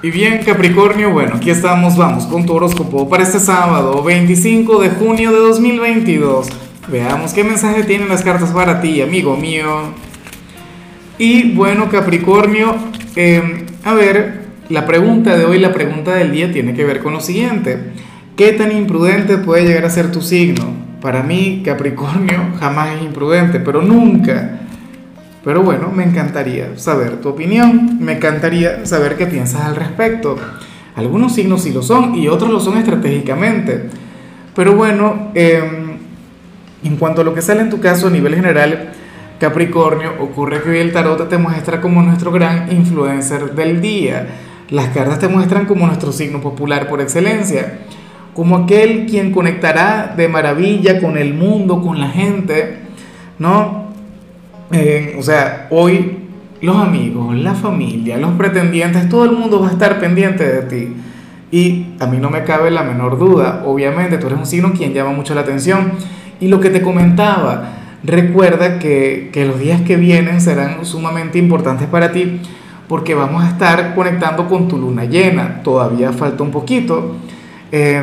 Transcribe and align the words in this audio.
Y 0.00 0.12
bien, 0.12 0.44
Capricornio, 0.44 1.10
bueno, 1.10 1.34
aquí 1.34 1.50
estamos, 1.50 1.96
vamos 1.96 2.24
con 2.26 2.46
tu 2.46 2.52
horóscopo 2.52 3.08
para 3.08 3.24
este 3.24 3.40
sábado, 3.40 4.00
25 4.04 4.80
de 4.80 4.90
junio 4.90 5.32
de 5.32 5.38
2022. 5.38 6.46
Veamos 6.86 7.32
qué 7.32 7.42
mensaje 7.42 7.82
tienen 7.82 8.08
las 8.08 8.22
cartas 8.22 8.52
para 8.52 8.80
ti, 8.80 9.02
amigo 9.02 9.36
mío. 9.36 9.92
Y 11.18 11.50
bueno, 11.52 11.88
Capricornio, 11.88 12.76
eh, 13.16 13.66
a 13.84 13.92
ver, 13.94 14.44
la 14.68 14.86
pregunta 14.86 15.36
de 15.36 15.46
hoy, 15.46 15.58
la 15.58 15.72
pregunta 15.72 16.14
del 16.14 16.30
día 16.30 16.52
tiene 16.52 16.74
que 16.74 16.84
ver 16.84 17.00
con 17.02 17.14
lo 17.14 17.20
siguiente. 17.20 17.78
¿Qué 18.36 18.52
tan 18.52 18.70
imprudente 18.70 19.36
puede 19.38 19.64
llegar 19.64 19.84
a 19.84 19.90
ser 19.90 20.12
tu 20.12 20.22
signo? 20.22 20.74
Para 21.00 21.24
mí, 21.24 21.62
Capricornio 21.64 22.52
jamás 22.60 22.90
es 22.94 23.02
imprudente, 23.02 23.58
pero 23.58 23.82
nunca 23.82 24.60
pero 25.44 25.62
bueno, 25.62 25.90
me 25.94 26.04
encantaría 26.04 26.76
saber 26.76 27.20
tu 27.20 27.28
opinión, 27.30 27.98
me 28.00 28.16
encantaría 28.16 28.84
saber 28.86 29.16
qué 29.16 29.26
piensas 29.26 29.62
al 29.62 29.76
respecto. 29.76 30.36
Algunos 30.96 31.34
signos 31.34 31.62
sí 31.62 31.72
lo 31.72 31.82
son 31.82 32.14
y 32.16 32.28
otros 32.28 32.50
lo 32.50 32.60
son 32.60 32.76
estratégicamente. 32.76 33.88
Pero 34.54 34.74
bueno, 34.74 35.30
em, 35.34 35.98
en 36.82 36.96
cuanto 36.96 37.20
a 37.20 37.24
lo 37.24 37.34
que 37.34 37.42
sale 37.42 37.60
en 37.60 37.70
tu 37.70 37.80
caso 37.80 38.08
a 38.08 38.10
nivel 38.10 38.34
general, 38.34 38.90
Capricornio, 39.38 40.14
ocurre 40.20 40.60
que 40.60 40.70
hoy 40.70 40.78
el 40.78 40.92
tarot 40.92 41.28
te 41.28 41.38
muestra 41.38 41.80
como 41.80 42.02
nuestro 42.02 42.32
gran 42.32 42.72
influencer 42.72 43.54
del 43.54 43.80
día. 43.80 44.26
Las 44.70 44.88
cartas 44.88 45.20
te 45.20 45.28
muestran 45.28 45.66
como 45.66 45.86
nuestro 45.86 46.10
signo 46.10 46.40
popular 46.40 46.88
por 46.88 47.00
excelencia, 47.00 47.78
como 48.34 48.56
aquel 48.56 49.06
quien 49.06 49.32
conectará 49.32 50.12
de 50.16 50.26
maravilla 50.26 51.00
con 51.00 51.16
el 51.16 51.34
mundo, 51.34 51.80
con 51.80 52.00
la 52.00 52.08
gente, 52.08 52.78
¿no? 53.38 53.87
Eh, 54.72 55.16
o 55.18 55.22
sea, 55.22 55.66
hoy 55.70 56.18
los 56.60 56.76
amigos, 56.76 57.36
la 57.36 57.54
familia, 57.54 58.18
los 58.18 58.32
pretendientes, 58.32 59.08
todo 59.08 59.24
el 59.24 59.32
mundo 59.32 59.60
va 59.60 59.68
a 59.68 59.72
estar 59.72 60.00
pendiente 60.00 60.44
de 60.44 60.62
ti. 60.62 60.96
Y 61.50 61.94
a 61.98 62.06
mí 62.06 62.18
no 62.18 62.30
me 62.30 62.44
cabe 62.44 62.70
la 62.70 62.82
menor 62.82 63.18
duda, 63.18 63.62
obviamente 63.64 64.18
tú 64.18 64.26
eres 64.26 64.38
un 64.38 64.46
signo 64.46 64.72
quien 64.72 64.92
llama 64.92 65.12
mucho 65.12 65.34
la 65.34 65.42
atención. 65.42 65.92
Y 66.40 66.48
lo 66.48 66.60
que 66.60 66.70
te 66.70 66.82
comentaba, 66.82 67.72
recuerda 68.04 68.78
que, 68.78 69.30
que 69.32 69.44
los 69.44 69.58
días 69.58 69.80
que 69.82 69.96
vienen 69.96 70.40
serán 70.40 70.84
sumamente 70.84 71.38
importantes 71.38 71.88
para 71.88 72.12
ti 72.12 72.40
porque 72.88 73.14
vamos 73.14 73.44
a 73.44 73.48
estar 73.48 73.94
conectando 73.94 74.48
con 74.48 74.66
tu 74.66 74.78
luna 74.78 75.04
llena. 75.04 75.62
Todavía 75.62 76.12
falta 76.12 76.42
un 76.42 76.50
poquito, 76.50 77.16
eh, 77.70 78.02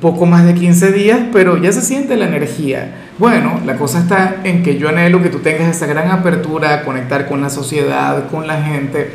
poco 0.00 0.24
más 0.26 0.46
de 0.46 0.54
15 0.54 0.92
días, 0.92 1.20
pero 1.32 1.56
ya 1.58 1.72
se 1.72 1.82
siente 1.82 2.16
la 2.16 2.26
energía. 2.26 2.94
Bueno, 3.18 3.60
la 3.66 3.76
cosa 3.76 4.00
está 4.00 4.36
en 4.44 4.62
que 4.62 4.78
yo 4.78 4.88
anhelo 4.88 5.22
que 5.22 5.28
tú 5.28 5.40
tengas 5.40 5.74
esa 5.74 5.86
gran 5.86 6.10
apertura 6.10 6.74
a 6.74 6.82
conectar 6.84 7.28
con 7.28 7.40
la 7.40 7.50
sociedad, 7.50 8.28
con 8.30 8.46
la 8.46 8.62
gente. 8.62 9.10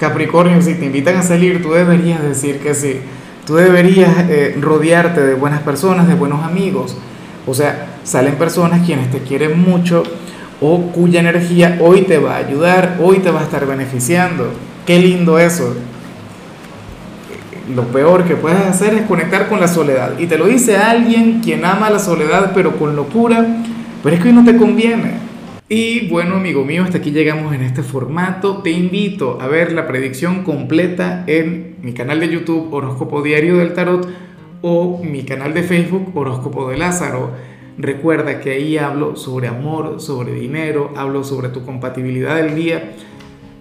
Capricornio, 0.00 0.60
si 0.60 0.74
te 0.74 0.86
invitan 0.86 1.16
a 1.16 1.22
salir, 1.22 1.62
tú 1.62 1.72
deberías 1.72 2.22
decir 2.22 2.58
que 2.58 2.74
sí. 2.74 3.00
Tú 3.46 3.56
deberías 3.56 4.10
eh, 4.30 4.56
rodearte 4.60 5.20
de 5.20 5.34
buenas 5.34 5.60
personas, 5.60 6.08
de 6.08 6.14
buenos 6.14 6.42
amigos. 6.42 6.96
O 7.46 7.54
sea, 7.54 7.86
salen 8.02 8.36
personas 8.36 8.84
quienes 8.86 9.10
te 9.10 9.18
quieren 9.18 9.60
mucho 9.60 10.02
o 10.60 10.80
cuya 10.92 11.20
energía 11.20 11.78
hoy 11.80 12.02
te 12.02 12.18
va 12.18 12.36
a 12.36 12.38
ayudar, 12.38 12.96
hoy 13.02 13.18
te 13.18 13.30
va 13.30 13.40
a 13.40 13.44
estar 13.44 13.66
beneficiando. 13.66 14.50
Qué 14.86 14.98
lindo 14.98 15.38
eso 15.38 15.76
lo 17.72 17.84
peor 17.84 18.24
que 18.24 18.36
puedes 18.36 18.60
hacer 18.60 18.94
es 18.94 19.02
conectar 19.02 19.48
con 19.48 19.60
la 19.60 19.68
soledad. 19.68 20.18
Y 20.18 20.26
te 20.26 20.38
lo 20.38 20.46
dice 20.46 20.76
alguien 20.76 21.40
quien 21.40 21.64
ama 21.64 21.90
la 21.90 21.98
soledad 21.98 22.52
pero 22.54 22.76
con 22.76 22.96
locura, 22.96 23.46
pero 24.02 24.14
es 24.14 24.22
que 24.22 24.28
hoy 24.28 24.34
no 24.34 24.44
te 24.44 24.56
conviene. 24.56 25.24
Y 25.68 26.08
bueno, 26.08 26.36
amigo 26.36 26.64
mío, 26.64 26.84
hasta 26.84 26.98
aquí 26.98 27.10
llegamos 27.10 27.54
en 27.54 27.62
este 27.62 27.82
formato. 27.82 28.58
Te 28.58 28.70
invito 28.70 29.38
a 29.40 29.46
ver 29.46 29.72
la 29.72 29.86
predicción 29.86 30.44
completa 30.44 31.24
en 31.26 31.76
mi 31.80 31.94
canal 31.94 32.20
de 32.20 32.28
YouTube 32.28 32.72
Horóscopo 32.72 33.22
Diario 33.22 33.56
del 33.56 33.72
Tarot 33.72 34.06
o 34.60 35.02
mi 35.02 35.24
canal 35.24 35.54
de 35.54 35.62
Facebook 35.62 36.12
Horóscopo 36.14 36.68
de 36.68 36.76
Lázaro. 36.76 37.30
Recuerda 37.78 38.40
que 38.40 38.52
ahí 38.52 38.78
hablo 38.78 39.16
sobre 39.16 39.48
amor, 39.48 40.00
sobre 40.00 40.34
dinero, 40.34 40.92
hablo 40.96 41.24
sobre 41.24 41.48
tu 41.48 41.64
compatibilidad 41.64 42.36
del 42.36 42.54
día 42.54 42.92